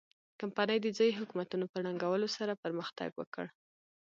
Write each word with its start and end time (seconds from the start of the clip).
کمپنۍ 0.39 0.77
د 0.81 0.87
ځايي 0.97 1.13
حکومتونو 1.19 1.65
په 1.71 1.77
ړنګولو 1.85 2.27
سره 2.37 2.59
پرمختګ 2.63 3.09
وکړ. 3.15 3.45